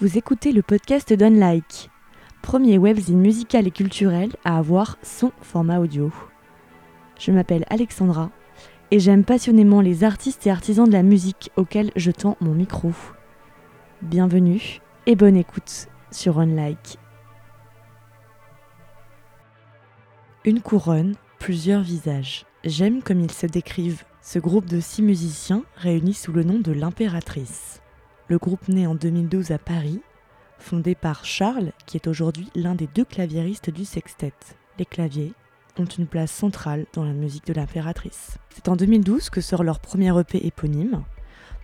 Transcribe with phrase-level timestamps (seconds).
[0.00, 1.90] Vous écoutez le podcast d'Unlike,
[2.40, 6.12] premier webzine musical et culturel à avoir son format audio.
[7.18, 8.30] Je m'appelle Alexandra
[8.92, 12.92] et j'aime passionnément les artistes et artisans de la musique auxquels je tends mon micro.
[14.00, 16.96] Bienvenue et bonne écoute sur Unlike.
[20.44, 22.46] Une couronne, plusieurs visages.
[22.62, 26.70] J'aime comme ils se décrivent, ce groupe de six musiciens réunis sous le nom de
[26.70, 27.82] l'Impératrice.
[28.28, 30.00] Le groupe né en 2012 à Paris,
[30.58, 34.34] fondé par Charles, qui est aujourd'hui l'un des deux claviéristes du sextet.
[34.78, 35.32] Les claviers
[35.78, 38.36] ont une place centrale dans la musique de l'impératrice.
[38.54, 41.04] C'est en 2012 que sort leur premier EP éponyme,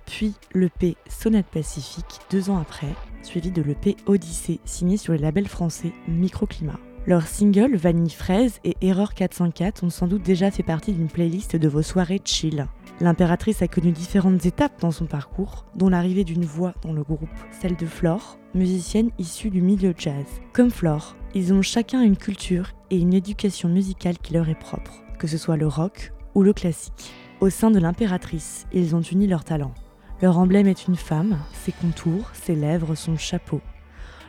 [0.06, 5.48] puis l'EP Sonate Pacifique deux ans après, suivi de l'EP Odyssée signé sur les labels
[5.48, 6.80] français Microclimat.
[7.06, 11.56] Leurs singles Vanille Fraise et Erreur 404 ont sans doute déjà fait partie d'une playlist
[11.56, 12.66] de vos soirées chill.
[13.00, 17.28] L'impératrice a connu différentes étapes dans son parcours, dont l'arrivée d'une voix dans le groupe,
[17.60, 20.24] celle de Flore, musicienne issue du milieu jazz.
[20.52, 25.02] Comme Flore, ils ont chacun une culture et une éducation musicale qui leur est propre,
[25.18, 27.12] que ce soit le rock ou le classique.
[27.40, 29.74] Au sein de l'impératrice, ils ont uni leurs talents.
[30.22, 33.60] Leur emblème est une femme, ses contours, ses lèvres, son chapeau.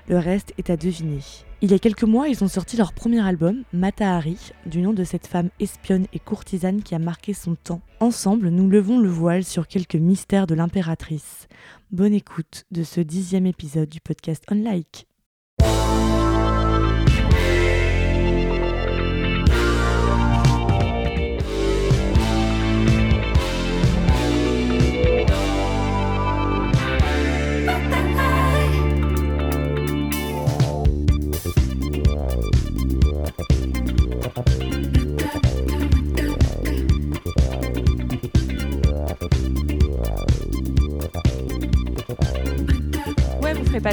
[0.08, 1.20] Le reste est à deviner.
[1.66, 5.04] Il y a quelques mois, ils ont sorti leur premier album, Matahari, du nom de
[5.04, 7.82] cette femme espionne et courtisane qui a marqué son temps.
[8.00, 11.48] Ensemble, nous levons le voile sur quelques mystères de l'impératrice.
[11.90, 15.08] Bonne écoute de ce dixième épisode du podcast Unlike.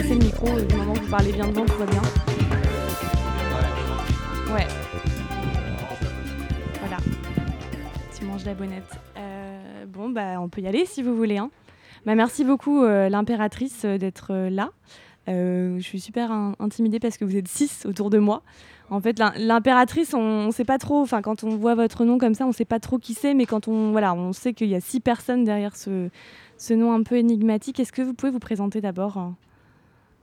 [0.03, 2.03] Passer le micro du moment que vous parlez bien devant, tout va bien.
[4.53, 4.67] Ouais.
[6.81, 6.97] Voilà.
[8.19, 8.99] Tu manges la bonnette.
[9.17, 11.39] Euh, bon, bah, on peut y aller si vous voulez.
[11.39, 11.51] Hein.
[12.05, 14.71] Bah, merci beaucoup, euh, l'impératrice, euh, d'être là.
[15.29, 18.43] Je suis super in- intimidée parce que vous êtes six autour de moi.
[18.91, 21.01] En fait, l'im- l'impératrice, on ne sait pas trop.
[21.01, 23.35] Enfin, quand on voit votre nom comme ça, on ne sait pas trop qui c'est,
[23.35, 26.09] mais quand on, voilà, on sait qu'il y a six personnes derrière ce,
[26.75, 27.79] nom un peu énigmatique.
[27.79, 29.37] Est-ce que vous pouvez vous présenter d'abord hein?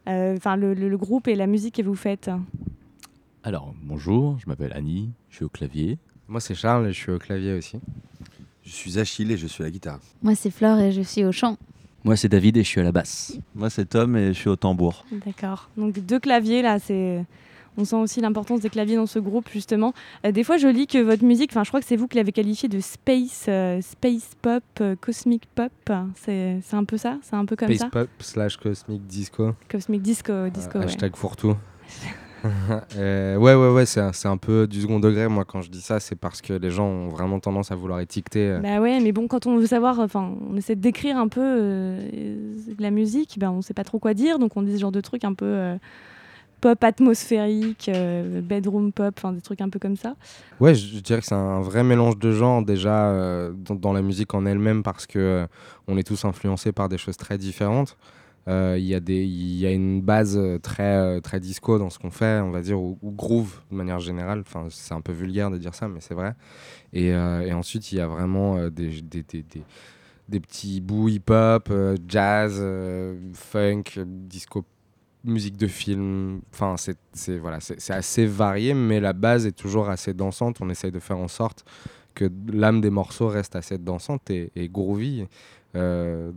[0.10, 2.30] Enfin, le, le- le groupe et la musique que vous faites.
[3.44, 5.98] Alors, bonjour, je m'appelle Annie, je suis au clavier.
[6.28, 7.80] Moi, c'est Charles et je suis au clavier aussi.
[8.64, 10.00] Je suis Achille et je suis à la guitare.
[10.22, 11.58] Moi, c'est Flore et je suis au chant.
[12.04, 13.38] Moi, c'est David et je suis à la basse.
[13.56, 15.06] Moi, c'est Tom et je suis au tambour.
[15.26, 15.70] D'accord.
[15.78, 17.26] Donc deux claviers là, c'est.
[17.80, 19.94] On sent aussi l'importance des claviers dans ce groupe justement.
[20.26, 22.18] Euh, des fois, je lis que votre musique, enfin, je crois que c'est vous qui
[22.18, 25.72] l'avez qualifié de space, euh, space pop, euh, cosmic pop.
[26.16, 27.90] C'est un peu ça, c'est un peu comme Space ça.
[27.90, 29.54] Pop slash Cosmic Disco.
[29.70, 30.78] Cosmic disco, disco.
[30.78, 30.86] Euh, ouais.
[30.86, 31.56] Hashtag fourre-tout.
[32.96, 35.28] Ouais, ouais, ouais, c'est un, peu du second degré.
[35.28, 38.00] Moi, quand je dis ça, c'est parce que les gens ont vraiment tendance à vouloir
[38.00, 38.48] étiqueter.
[38.52, 41.28] euh, Bah ouais, mais bon, quand on veut savoir, enfin, on essaie de décrire un
[41.28, 44.80] peu euh, la musique, ben on sait pas trop quoi dire, donc on dit ce
[44.80, 45.76] genre de trucs un peu euh,
[46.60, 50.16] pop atmosphérique, euh, bedroom pop, enfin des trucs un peu comme ça.
[50.60, 54.34] Ouais, je, dirais que c'est un vrai mélange de genres déjà euh, dans, la musique
[54.34, 55.48] en elle-même parce que euh,
[55.88, 57.98] on est tous influencés par des choses très différentes.
[58.48, 62.62] Il y, y a une base très, très disco dans ce qu'on fait, on va
[62.62, 64.40] dire, ou, groove de manière générale.
[64.40, 66.34] Enfin, c'est un peu vulgaire de dire ça, mais c'est vrai.
[66.92, 67.16] Et,
[67.54, 69.46] ensuite, il y a vraiment des, des, des,
[70.28, 71.72] des- petits bouts hip-hop,
[72.08, 72.60] jazz,
[73.36, 74.66] funk, disco,
[75.24, 76.42] musique de film.
[76.54, 76.76] Enfin,
[77.14, 77.60] c'est voilà,
[77.90, 80.58] assez varié, mais la base est toujours assez dansante.
[80.62, 81.66] On essaye de faire en sorte
[82.16, 85.26] que l'âme des morceaux reste assez dansante et, groovy.
[85.76, 86.32] euh,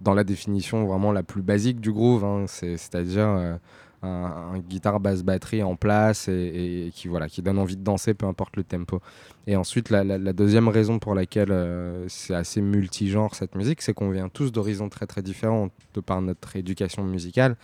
[0.00, 3.56] dans la définition vraiment la plus basique du groove, hein, c'est- c'est-à-dire euh,
[4.02, 8.26] un, guitare basse batterie en place et, qui voilà qui donne envie de danser peu
[8.26, 9.00] importe le tempo.
[9.46, 14.10] Et ensuite la deuxième raison pour laquelle euh, c'est assez multigenre cette musique, c'est qu'on
[14.10, 17.56] vient tous d'horizons très très différents de par notre éducation musicale.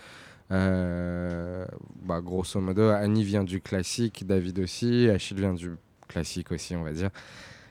[0.51, 1.65] Euh,
[2.03, 5.71] bah, grosso modo, Annie vient du classique, David aussi, Achille vient du
[6.07, 7.09] classique aussi, on va dire.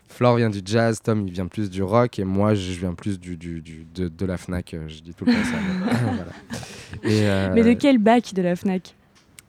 [0.09, 3.21] Flore vient du jazz, Tom il vient plus du rock et moi je viens plus
[3.21, 5.59] du, du, du- de, de la Fnac, euh, je dis tout le temps ça.
[5.61, 5.73] mais
[6.17, 6.33] voilà.
[7.05, 8.95] Et, euh, Mais de quel bac de la Fnac?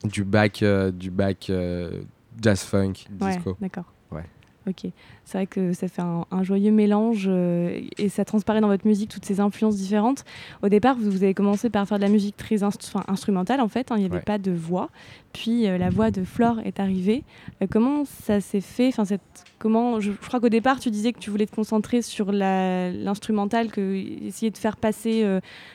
[0.04, 2.02] Du bac, euh, du bac euh,
[2.40, 3.56] jazz funk, Ouais, disco.
[3.60, 3.92] d'accord.
[4.12, 4.24] Ouais.
[4.68, 4.86] Ok.
[5.24, 8.86] C'est vrai que ça fait un, un joyeux mélange euh, et ça transparaît dans votre
[8.86, 10.24] musique toutes ces influences différentes.
[10.62, 13.90] Au départ, vous, vous avez commencé par faire de la musique très instrumentale en fait,
[13.92, 14.22] hein, il n'y avait Ouais.
[14.22, 14.90] pas de voix.
[15.32, 17.22] Puis euh, la voix de Flore est arrivée.
[17.62, 19.22] Euh, comment ça s'est fait enfin, cette,
[19.58, 23.70] comment, je, je crois qu'au départ, tu disais que tu voulais te concentrer sur l'instrumental,
[23.70, 23.94] que
[24.26, 25.24] essayer de faire passer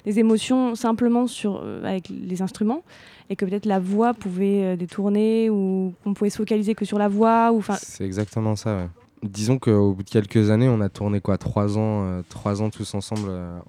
[0.06, 2.84] les émotions simplement sur, avec les instruments
[3.30, 7.08] et que peut-être la voix pouvait détourner ou qu'on pouvait se focaliser que sur la
[7.08, 8.76] voix ou C'est exactement ça.
[8.78, 8.88] ouais.
[9.24, 12.70] Disons qu'au bout de quelques années, on a tourné quoi trois ans, euh, trois ans
[12.70, 13.60] tous ensemble euh,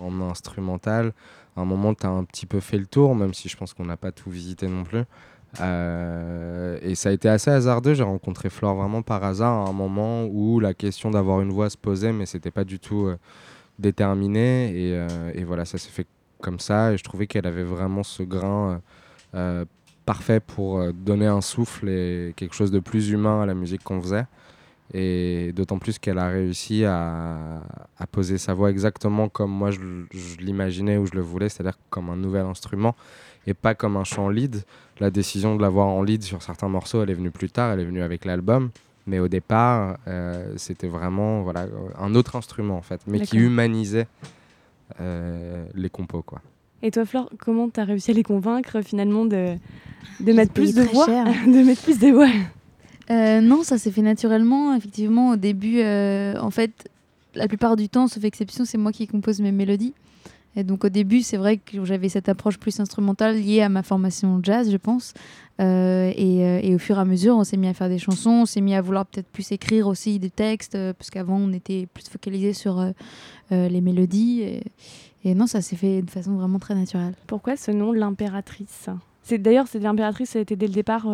[0.00, 1.12] en, en instrumental.
[1.54, 3.74] À un moment, tu as un petit peu fait le tour, même si je pense
[3.74, 5.02] qu'on n'a pas tout visité non plus.
[5.60, 7.92] Euh, et ça a été assez hasardeux.
[7.92, 11.68] J'ai rencontré Flore vraiment par hasard à un moment où la question d'avoir une voix
[11.68, 13.10] se posait, mais c'était pas du tout
[13.78, 14.74] déterminé.
[14.74, 16.06] Et, et voilà, ça s'est fait
[16.40, 16.92] comme ça.
[16.92, 18.80] Et je trouvais qu'elle avait vraiment ce grain
[20.04, 24.00] parfait pour donner un souffle et quelque chose de plus humain à la musique qu'on
[24.00, 24.26] faisait.
[24.94, 27.60] Et d'autant plus qu'elle a réussi à,
[27.98, 29.80] à poser sa voix exactement comme moi je,
[30.40, 32.94] l'imaginais ou je le voulais, c'est-à-dire comme un nouvel instrument
[33.46, 34.62] et pas comme un chant lead.
[35.00, 37.80] La décision de l'avoir en lead sur certains morceaux, elle est venue plus tard, elle
[37.80, 38.70] est venue avec l'album.
[39.06, 41.66] Mais au départ, euh, c'était vraiment voilà,
[41.98, 44.08] un autre instrument en fait, mais qui humanisait
[45.00, 46.22] euh, les compos.
[46.22, 46.40] Quoi.
[46.82, 49.54] Et toi, Flore, comment tu as réussi à les convaincre finalement de,
[50.20, 51.06] de mettre plus de voix.
[51.46, 52.28] De mettre plus de voix
[53.10, 54.74] Euh, non, ça s'est fait naturellement.
[54.74, 56.88] Effectivement, au début, euh, en fait,
[57.34, 59.94] la plupart du temps, sauf exception, c'est moi qui compose mes mélodies.
[60.58, 63.82] Et donc au début, c'est vrai que j'avais cette approche plus instrumentale liée à ma
[63.82, 65.12] formation jazz, je pense.
[65.60, 68.46] Euh, et, au fur et à mesure, on s'est mis à faire des chansons, on
[68.46, 71.86] s'est mis à vouloir peut-être plus écrire aussi des textes, euh, parce qu'avant, on était
[71.92, 72.82] plus focalisé sur
[73.50, 74.40] les mélodies.
[74.40, 74.62] Et,
[75.24, 77.14] et non, ça s'est fait de façon vraiment très naturelle.
[77.26, 78.88] Pourquoi ce nom, l'impératrice?
[79.22, 81.06] C'est D'ailleurs, c'est l'impératrice, ça a été dès le départ.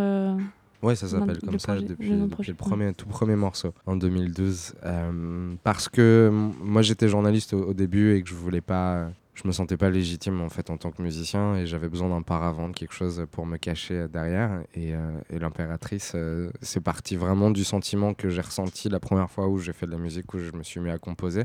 [0.82, 3.72] Euh, Ouais, ça s'appelle le comme ça projet- depuis, le depuis premier, tout premier morceau
[3.86, 4.74] en 2012.
[4.84, 9.46] Euh, parce que moi j'étais journaliste au, au début et que je voulais pas, je
[9.46, 12.68] me sentais pas légitime en fait en tant que musicien et j'avais besoin d'un paravent,
[12.68, 14.62] de quelque chose pour me cacher derrière.
[14.74, 19.30] Et, euh, et l'impératrice, euh, c'est parti vraiment du sentiment que j'ai ressenti la première
[19.30, 21.44] fois où j'ai fait de la musique, où je me suis mis à composer.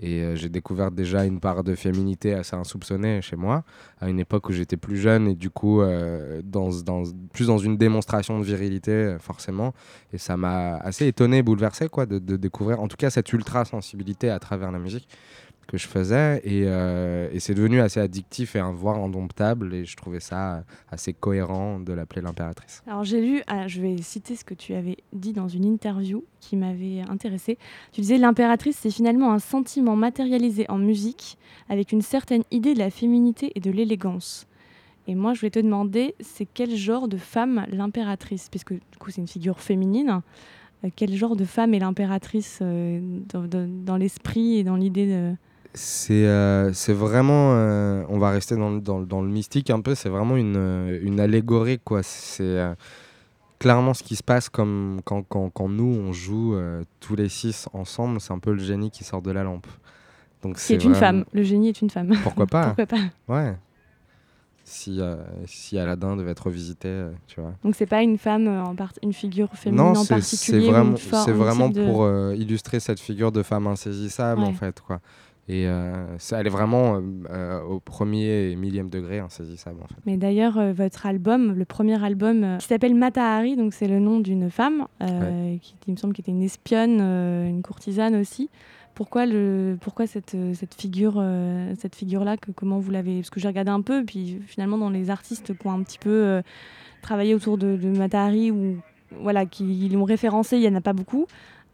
[0.00, 3.64] Et euh, j'ai découvert déjà une part de féminité assez insoupçonnée chez moi,
[4.00, 6.40] à une époque où j'étais plus jeune et du coup, euh,
[7.32, 9.74] plus dans une démonstration de virilité, euh, forcément.
[10.12, 14.30] Et ça m'a assez étonné, bouleversé, quoi, de, de découvrir en tout cas cette ultra-sensibilité
[14.30, 15.08] à travers la musique
[15.68, 16.40] que je faisais.
[16.44, 19.72] Et, euh, et c'est devenu assez addictif et un voire indomptable.
[19.74, 22.82] Et je trouvais ça assez cohérent de l'appeler l'impératrice.
[22.88, 26.24] Alors j'ai lu, ah, je vais citer ce que tu avais dit dans une interview
[26.40, 27.58] qui m'avait intéressée.
[27.92, 31.38] Tu disais l'impératrice, c'est finalement un sentiment matérialisé en musique
[31.68, 34.46] avec une certaine idée de la féminité et de l'élégance.
[35.06, 38.48] Et moi, je voulais te demander, c'est quel genre de femme l'impératrice?
[38.50, 40.20] Puisque du coup, c'est une figure féminine.
[40.84, 43.00] Euh, quel genre de femme est l'impératrice euh,
[43.32, 45.34] dans, dans- dans l'esprit et dans l'idée de...
[45.80, 49.70] C'est euh, c'est vraiment, euh, on va rester dans, le- dans, le- dans le mystique
[49.70, 52.02] un peu, c'est vraiment une, euh, une allégorie, quoi.
[52.02, 52.74] C'est euh,
[53.60, 56.56] clairement ce qui se passe comme quand, quand, quand nous, on joue
[56.98, 59.68] tous les six ensemble, c'est un peu le génie qui sort de la lampe.
[60.42, 61.24] Donc c'est est une vraiment- femme.
[61.32, 62.12] Le génie est une femme.
[62.24, 62.66] Pourquoi pas?
[62.74, 62.98] Pourquoi pas?
[63.28, 63.54] Ouais.
[64.64, 65.00] Si,
[65.46, 67.54] si Aladdin devait être revisité, tu vois.
[67.64, 68.92] Donc c'est pas une femme en part...
[69.02, 70.70] une figure féminine Non, en particulier.
[70.70, 75.00] vraiment, for- c'est vraiment de- pour illustrer cette figure de femme insaisissable, en fait, quoi.
[75.48, 77.00] Et euh, c'est- elle est vraiment euh,
[77.30, 79.94] euh, au premier et millième degré insaisissable, en fait.
[80.04, 84.20] Mais d'ailleurs, euh, votre album, le premier album, qui s'appelle Matahari, donc c'est le nom
[84.20, 88.50] d'une femme, qui il me semble qui était une espionne, une courtisane aussi.
[88.94, 91.22] Pourquoi, le, pourquoi cette, cette figure,
[91.78, 94.90] cette figure-là, que, comment vous l'avez Parce que j'ai regardé un peu, puis finalement dans
[94.90, 96.42] les artistes qui ont un petit peu
[97.00, 98.76] travaillé autour de, de Matahari ou
[99.20, 101.26] voilà, qui l'ont référencé, il y en a pas beaucoup.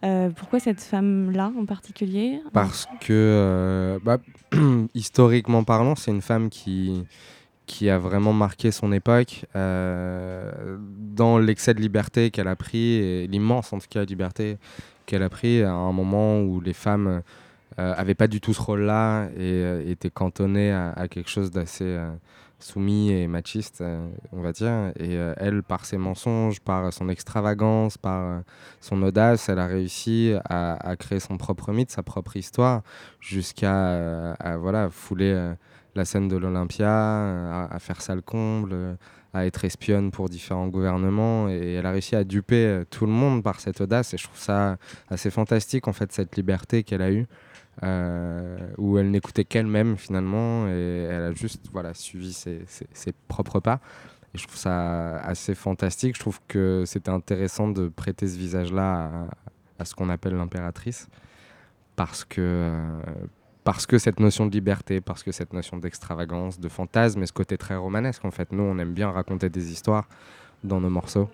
[0.05, 2.41] Euh, pourquoi cette femme-là en particulier?
[2.53, 4.19] Parce que, euh, bah,
[4.95, 7.05] historiquement parlant, c'est une femme qui,
[7.67, 13.27] qui a vraiment marqué son époque euh, dans l'excès de liberté qu'elle a pris, et
[13.27, 14.59] l'immense en tout cas liberté
[15.07, 17.23] qu'elle a pris à un moment où les femmes
[17.79, 21.99] euh, avaient pas du tout ce rôle-là et étaient cantonnées à, quelque chose d'assez
[22.59, 24.93] soumis et machiste, euh, on va dire.
[24.97, 28.41] Et euh, elle, par ses mensonges, par son extravagance, par euh,
[28.81, 32.83] son audace, elle a réussi à, créer son propre mythe, sa propre histoire,
[33.21, 35.55] jusqu'à voilà, fouler
[35.95, 38.97] la scène de l'Olympia, à, à faire ça le comble,
[39.35, 41.49] à être espionne pour différents gouvernements.
[41.51, 44.15] Et elle a réussi à duper euh, tout le monde par cette audace.
[44.15, 44.77] Et je trouve ça
[45.11, 47.27] assez fantastique, en fait, cette liberté qu'elle a eue.
[47.83, 53.59] euh, où elle n'écoutait qu'elle-même finalement et elle a juste voilà, suivi ses, ses- propres
[53.59, 53.81] pas.
[54.33, 56.15] Et je trouve ça assez fantastique.
[56.15, 59.27] Je trouve que c'était intéressant de prêter ce visage-là
[59.81, 61.09] à ce qu'on appelle l'impératrice,
[61.97, 63.01] parce que, euh,
[63.65, 67.33] parce que cette notion de liberté, parce que cette notion d'extravagance, de fantasme, et ce
[67.33, 70.07] côté très romanesque, en fait, nous, on aime bien raconter des histoires
[70.63, 71.31] dans nos morceaux.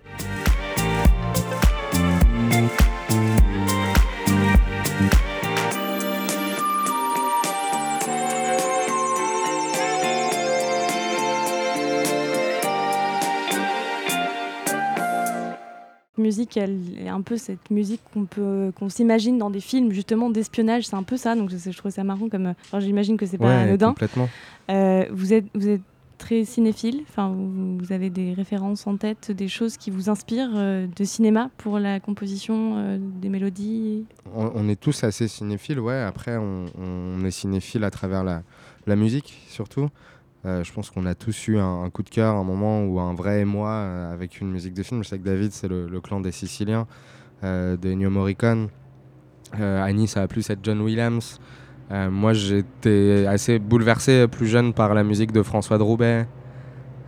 [16.30, 20.30] Musique, elle est un peu cette musique qu'on peut, qu'on s'imagine dans des films justement
[20.30, 20.86] d'espionnage.
[20.86, 21.34] C'est un peu ça.
[21.34, 22.54] Donc je, je trouve ça marrant comme.
[22.64, 23.88] Enfin, j'imagine que c'est pas Ouais, anodin.
[23.88, 24.28] complètement.
[24.70, 25.82] Euh, vous êtes, vous êtes
[26.18, 27.00] très cinéphile.
[27.08, 31.04] Enfin, vous, vous avez des références en tête, des choses qui vous inspirent euh, de
[31.04, 34.04] cinéma pour la composition euh, des mélodies?
[34.36, 36.00] On, on est tous assez cinéphiles, ouais.
[36.00, 38.42] Après, on, on est cinéphiles à travers la,
[38.86, 39.88] la musique, surtout.
[40.46, 43.14] Euh, je pense qu'on a tous eu un, coup de cœur, un moment ou un
[43.14, 45.02] vrai émoi euh, avec une musique de film.
[45.04, 46.86] Je sais que David, c'est le, clan des Siciliens,
[47.44, 48.68] euh, de Ennio Morricone.
[49.58, 51.40] Euh, Annie, ça a plus être John Williams.
[51.92, 56.24] Moi, j'étais assez bouleversé plus jeune par la musique de François Droubet.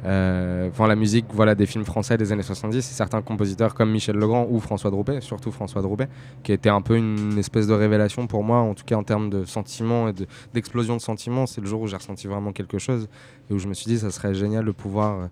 [0.04, 2.78] Euh, Enfin, la musique voilà, des films français des années 70.
[2.78, 6.08] Et certains compositeurs comme Michel Legrand ou François Droubet, surtout François Droubet,
[6.42, 9.30] qui était un peu une espèce de révélation pour moi, en tout cas en termes
[9.30, 11.46] de sentiments et de- d'explosion de, sentiments.
[11.46, 13.08] C'est le jour où j'ai ressenti vraiment quelque chose
[13.50, 15.28] et où je me suis dit ça serait génial de pouvoir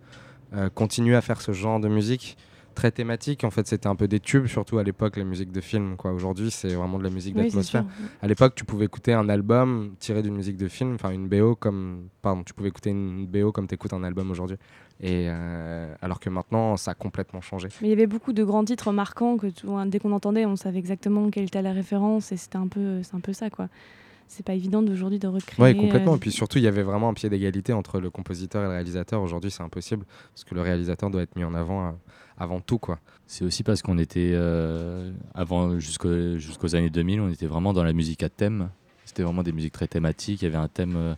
[0.54, 2.36] euh, continuer à faire ce genre de musique
[2.80, 3.44] très thématique.
[3.44, 5.96] En fait, c'était un peu des tubes, surtout à l'époque, la musique de film.
[5.98, 6.12] quoi.
[6.12, 7.84] Aujourd'hui, c'est vraiment de la musique Oui, d'atmosphère.
[8.22, 11.54] À l'époque, tu pouvais écouter un album tiré d'une musique de film, enfin une BO
[11.56, 14.56] comme, pardon, tu pouvais écouter une BO comme tu écoutes un album aujourd'hui.
[14.98, 17.68] Et euh, alors que maintenant, ça a complètement changé.
[17.82, 20.56] Mais il y avait beaucoup de grands titres marquants que tout- dès qu'on entendait, on
[20.56, 23.68] savait exactement quelle était la référence et c'était un peu, c'est un peu ça quoi.
[24.32, 25.72] C'est pas évident d'aujourd'hui de recréer.
[25.74, 26.12] Oui, complètement.
[26.12, 28.66] euh, Et puis surtout, il y avait vraiment un pied d'égalité entre le compositeur et
[28.66, 29.20] le réalisateur.
[29.20, 31.90] Aujourd'hui, c'est impossible parce que le réalisateur doit être mis en avant euh,
[32.38, 33.00] avant tout, quoi.
[33.26, 37.82] C'est aussi parce qu'on était, euh, avant, jusqu'au- jusqu'aux années 2000, on était vraiment dans
[37.82, 38.70] la musique à thème.
[39.04, 40.42] C'était vraiment des musiques très thématiques.
[40.42, 41.14] Il y avait un thème euh,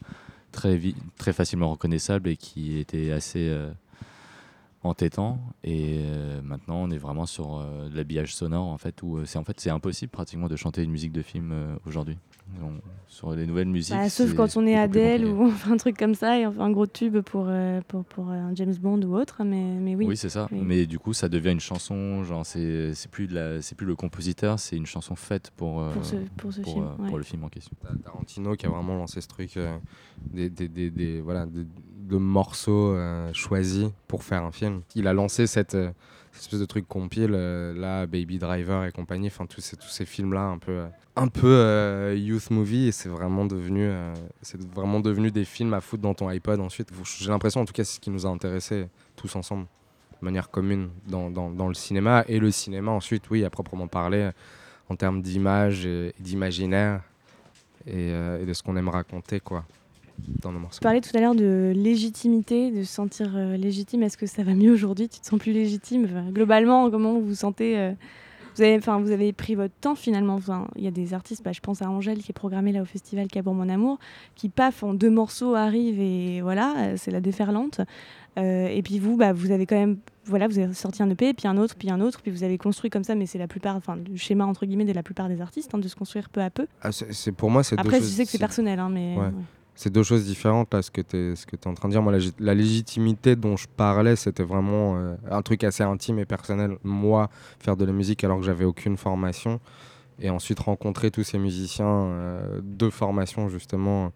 [0.50, 3.70] très, vi- très facilement reconnaissable et qui était assez euh,
[4.82, 5.38] entêtant.
[5.64, 9.24] Et euh, maintenant, on est vraiment sur euh, de l'habillage sonore, en fait, où euh,
[9.26, 12.16] c'est en fait, c'est impossible pratiquement de chanter une musique de film euh, aujourd'hui.
[12.62, 13.94] On- Sur les nouvelles musiques.
[13.94, 15.24] bah, sauf quand on est compliqué.
[15.26, 17.80] ou on fait un truc comme ça et on fait un gros tube pour, euh,
[17.88, 19.42] pour, pour un James Bond ou autre.
[19.44, 20.06] Mais, mais oui.
[20.06, 20.48] Oui, c'est ça.
[20.52, 20.60] Oui.
[20.62, 22.22] Mais du coup, ça devient une chanson.
[22.24, 25.80] Genre, c'est c'est plus de la, c'est plus le compositeur, c'est une chanson faite pour
[25.82, 27.76] euh, Pour ce- pour ce pour, film, euh, pour le film en question.
[28.04, 29.76] Tarantino qui a vraiment lancé ce truc euh,
[30.32, 31.46] des, des, des- des- voilà,
[32.08, 34.82] de, morceaux euh, choisis pour faire un film.
[34.94, 35.90] Il a lancé cette, euh,
[36.34, 40.04] espèce de truc compile, euh, là, Baby Driver et compagnie, enfin tous ces, tous ces
[40.04, 40.82] films-là un peu,
[41.16, 43.90] un peu youth movie et c'est vraiment devenu,
[44.74, 46.90] vraiment devenu des films à foutre dans ton iPod ensuite.
[47.18, 49.66] J'ai l'impression, en tout cas, c'est ce qui nous a intéressés tous ensemble,
[50.20, 54.30] de manière commune dans, dans, le cinéma et le cinéma ensuite, oui, à proprement parler,
[54.88, 57.02] en termes d'image et d'imaginaire
[57.86, 58.10] et
[58.46, 59.64] de ce qu'on aime raconter quoi
[60.42, 60.78] dans nos morceaux.
[60.78, 64.02] Tu parlais tout à l'heure de légitimité, de se sentir euh, légitime.
[64.02, 65.08] Est-ce que ça va mieux aujourd'hui?
[65.08, 66.04] Tu te sens plus légitime?
[66.04, 67.92] Enfin, Globalement, comment vous vous sentez euh,
[68.54, 70.34] vous avez, enfin, vous avez pris votre temps finalement?
[70.34, 72.82] Enfin, Il y a des artistes, bah, je pense à Angèle qui est programmée là
[72.82, 73.98] au festival Cabourg Mon Amour,
[74.34, 77.80] qui paf en deux morceaux arrive et voilà, euh, c'est la déferlante.
[78.38, 81.32] Euh, et puis vous, bah, vous avez quand même, voilà, vous avez sorti un EP,
[81.34, 83.46] puis un autre, puis un autre, puis vous avez construit comme ça, mais c'est la
[83.48, 86.28] plupart, enfin, du schéma entre guillemets de la plupart des artistes, hein, de se construire
[86.30, 86.66] peu à peu.
[86.82, 89.24] Ah, c'est- pour moi c'est Après, je sais que c'est personnel, hein, mais Ouais.
[89.26, 89.32] ouais.
[89.74, 92.02] C'est deux choses différentes là ce que tu es en train de dire.
[92.02, 96.76] Moi la, légitimité dont je parlais c'était vraiment euh, un truc assez intime et personnel.
[96.84, 99.60] Moi faire de la musique alors que j'avais aucune formation.
[100.20, 104.12] Et ensuite rencontrer tous ces musiciens euh, de formation justement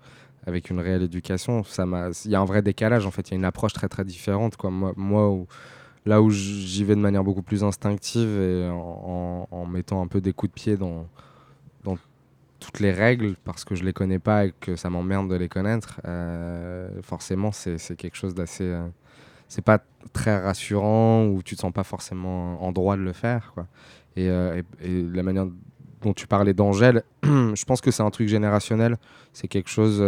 [0.47, 3.29] avec une réelle éducation ça m'a il y a un vrai décalage en fait.
[3.29, 4.71] Il y a une approche très très différente quoi.
[4.71, 5.47] Moi, moi où-
[6.05, 10.21] là où j'y vais de manière beaucoup plus instinctive et en, en- mettant un peu
[10.21, 11.07] des coups de pied dans
[12.67, 15.49] toutes les règles parce que je les connais pas et que ça m'emmerde de les
[15.49, 18.87] connaître euh, forcément c'est quelque chose d'assez euh,
[19.49, 19.79] c'est pas
[20.13, 23.55] très rassurant ou tu te sens pas forcément en droit de le faire
[24.19, 25.47] euh, et- et la manière
[26.03, 28.97] dont tu parlais d'Angèle je pense que c'est un truc générationnel.
[29.33, 30.03] C'est quelque chose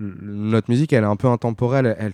[0.00, 2.12] notre musique elle est un peu intemporelle elle,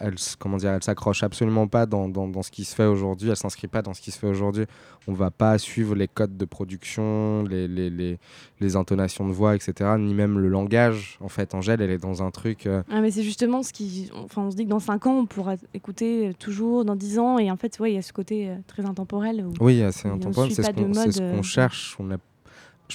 [0.00, 3.28] elle, comment dire elle s'accroche absolument pas dans, dans, dans ce qui se fait aujourd'hui
[3.30, 4.64] elle s'inscrit pas dans ce qui se fait aujourd'hui
[5.06, 8.18] on va pas suivre les codes de production les, les, les,
[8.60, 12.22] les intonations de voix etc ni même le langage en fait Angèle elle est dans
[12.22, 14.10] un truc euh, Ah, mais c'est justement ce qui.
[14.14, 17.18] Enfin, on se dit que dans 5 ans, on pourra écouter euh, toujours, dans 10
[17.18, 19.44] ans, et en fait, ouais, il y a ce côté euh, très intemporel.
[19.46, 20.50] où- Oui, assez on intemporel.
[20.52, 21.96] C'est ce qu'on c'est ce cherche.
[21.98, 22.16] On a...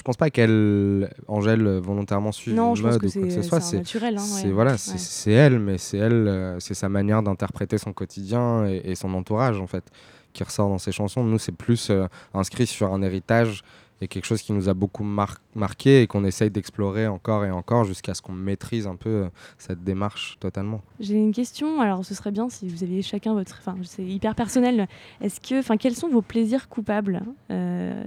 [0.00, 3.22] Je pense pas qu'elle, Angèle, volontairement suive Non, une je pense mode que ou quoi
[3.24, 3.60] que ce soit.
[3.60, 4.16] c'est naturel.
[4.16, 4.50] hein, ouais.
[4.50, 4.78] voilà, Ouais.
[4.78, 8.94] c'est c'est elle, mais c'est elle, euh, c'est sa manière d'interpréter son quotidien et, et
[8.94, 9.84] son entourage en fait,
[10.32, 11.22] qui ressort dans ses chansons.
[11.22, 13.62] Nous, c'est plus euh, inscrit sur un héritage
[14.00, 17.50] et quelque chose qui nous a beaucoup mar- marqué et qu'on essaye d'explorer encore et
[17.50, 19.28] encore jusqu'à ce qu'on maîtrise un peu euh,
[19.58, 20.80] cette démarche totalement.
[21.00, 21.80] J'ai une question.
[21.80, 23.56] Alors, ce serait bien si vous aviez chacun votre.
[23.60, 24.88] Enfin, c'est hyper personnel.
[25.20, 28.04] Est-ce que, enfin, quels sont vos plaisirs coupables euh,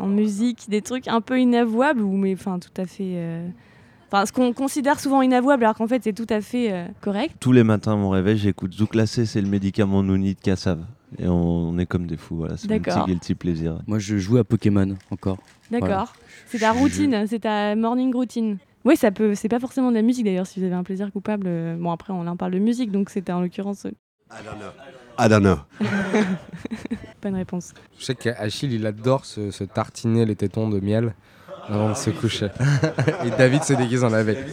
[0.00, 3.12] en musique Des trucs un peu inavouables ou mais, enfin, tout à fait.
[3.16, 3.48] euh,
[4.10, 7.34] Enfin, ce qu'on considère souvent inavouable, alors qu'en fait, c'est tout à fait euh, correct?
[7.40, 10.78] Tous les matins à mon réveil, j'écoute Zouklacé, c'est le médicament Nouni de Kassav.
[11.18, 13.80] Et on, on est comme des fous, voilà, c'est mon petit guilty plaisir.
[13.86, 15.38] Moi, je joue à Pokémon encore.
[15.70, 16.12] D'accord.
[16.46, 18.58] C'est ta routine, c'est ta morning routine.
[18.84, 19.34] Oui, ça peut.
[19.34, 20.46] C'est pas forcément de la musique d'ailleurs.
[20.46, 23.10] Si vous avez un plaisir coupable, euh, bon après, on en parle de musique, donc
[23.10, 23.92] c'était en l'occurrence euh,
[24.30, 24.70] I don't know.
[25.18, 25.56] I don't know.
[27.20, 27.74] pas une réponse.
[27.98, 31.14] Je sais qu'Achille, il adore se, se tartiner les tétons de miel
[31.66, 32.48] avant de se coucher.
[33.24, 34.44] et David se déguise en abeille.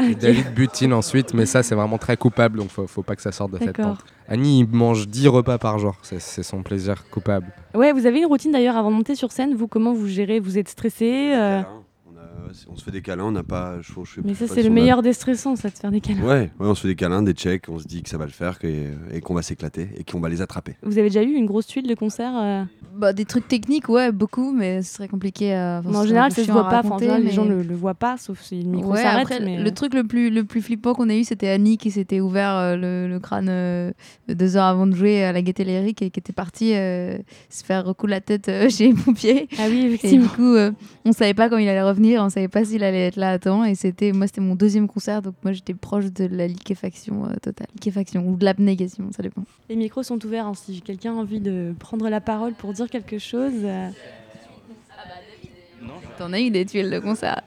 [0.00, 3.22] Et David butine ensuite, mais ça, c'est vraiment très coupable, donc faut, faut pas que
[3.22, 3.98] ça sorte de cette tente.
[4.28, 7.46] Annie, il mange 10 repas par jour, c'est c'est son plaisir coupable.
[7.74, 9.54] Ouais, vous avez une routine d'ailleurs avant de monter sur scène.
[9.54, 10.40] Vous, comment vous gérez?
[10.40, 11.62] Vous êtes stressé euh,
[12.34, 13.76] On, a- on se fait des câlins, on n'a pas.
[13.80, 16.22] Je, je Mais ça, pas c'est le meilleur des stressants, ça, de faire des câlins.
[16.22, 18.24] Ouais, ouais, on se fait des câlins, des checks, on se dit que ça va
[18.24, 18.66] le faire que-
[19.12, 20.76] et qu'on va s'éclater et qu'on va les attraper.
[20.82, 22.64] Vous avez déjà eu une grosse tuile de concert euh,
[22.96, 26.42] Bah, des trucs techniques, ouais, beaucoup, mais ce serait compliqué enfin, mais En général, ça
[26.44, 26.80] se voit pas.
[26.80, 29.22] En raconter, général, les gens le, le voient pas, sauf si le micro Ouais, s'arrête.
[29.30, 29.58] après, mais...
[29.62, 32.54] le truc le plus, le plus flippant qu'on a eu, c'était Annie qui s'était ouvert
[32.56, 33.90] euh, le, le crâne euh,
[34.28, 37.16] deux heures avant de jouer à la Gaîté Lyrique et qui était partie euh,
[37.50, 39.48] se faire recoudre la tête euh, chez les pompiers.
[39.58, 40.28] Ah oui, Et du effectivement.
[40.28, 40.70] coup, euh,
[41.04, 43.38] on savait pas quand il allait revenir, on savait pas s'il allait être là à
[43.38, 43.64] temps.
[43.64, 47.34] Et c'était, moi, c'était mon deuxième concert, donc moi, j'étais proche de la liquéfaction euh,
[47.42, 47.66] totale.
[47.74, 49.42] Liquéfaction ou de l'abnégation, ça dépend.
[49.68, 50.46] Les micros sont ouverts.
[50.46, 53.52] hein, si quelqu'un a envie de prendre la parole pour dire quelque chose.
[53.64, 53.88] euh,
[56.18, 57.42] T'en as eu des tuiles de concert.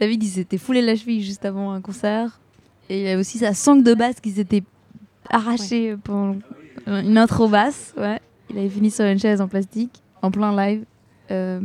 [0.00, 2.40] David, il s'était foulé la cheville juste avant un concert.
[2.88, 4.62] Et il y a aussi sa sangle de basse qui s'était
[5.28, 6.36] arrachée pendant
[6.86, 7.92] une intro basse.
[7.96, 8.20] Ouais.
[8.50, 9.90] Il avait fini sur une chaise en plastique,
[10.22, 10.84] en plein live.
[11.30, 11.60] Euh,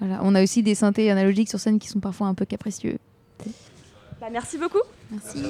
[0.00, 0.20] voilà.
[0.22, 2.98] On a aussi des synthés analogiques sur scène qui sont parfois un peu capricieux.
[4.20, 4.82] bah, merci beaucoup.
[5.10, 5.44] Merci.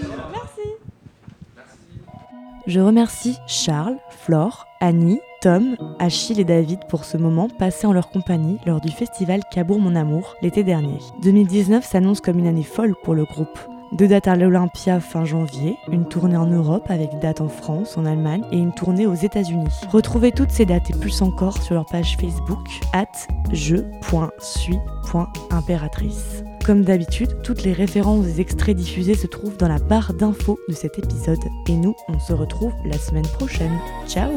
[2.66, 8.08] Je remercie Charles, Flore, Annie, Tom, Achille et David pour ce moment passé en leur
[8.08, 10.98] compagnie lors du festival Cabourg Mon Amour l'été dernier.
[11.22, 13.58] 2019 s'annonce comme une année folle pour le groupe.
[13.94, 18.04] Deux dates à l'Olympia fin janvier, une tournée en Europe avec date en France, en
[18.04, 19.70] Allemagne et une tournée aux États-Unis.
[19.88, 23.06] Retrouvez toutes ces dates et plus encore sur leur page Facebook at
[23.52, 26.42] je.suis.impératrice.
[26.64, 30.74] Comme d'habitude, toutes les références des extraits diffusés se trouvent dans la barre d'infos de
[30.74, 31.38] cet épisode.
[31.68, 33.78] Et nous, on se retrouve la semaine prochaine.
[34.08, 34.32] Ciao